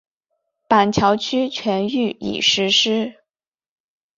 [0.67, 3.19] 板桥区全域已实施。